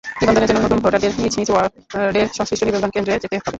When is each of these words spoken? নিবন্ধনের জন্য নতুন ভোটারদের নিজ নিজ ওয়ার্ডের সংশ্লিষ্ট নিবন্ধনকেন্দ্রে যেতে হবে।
নিবন্ধনের 0.19 0.49
জন্য 0.49 0.61
নতুন 0.61 0.79
ভোটারদের 0.83 1.11
নিজ 1.19 1.33
নিজ 1.39 1.49
ওয়ার্ডের 1.51 2.27
সংশ্লিষ্ট 2.37 2.63
নিবন্ধনকেন্দ্রে 2.65 3.13
যেতে 3.15 3.27
হবে। 3.29 3.39